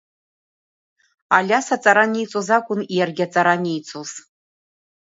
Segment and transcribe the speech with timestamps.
[1.37, 4.11] Алиас аҵара аниҵоз акәын иаргьы аҵара аниҵоз.